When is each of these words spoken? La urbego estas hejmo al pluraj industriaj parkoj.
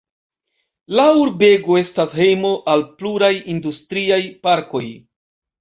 La 0.99 1.05
urbego 1.23 1.77
estas 1.81 2.17
hejmo 2.21 2.53
al 2.73 2.85
pluraj 3.03 3.33
industriaj 3.55 4.21
parkoj. 4.49 4.85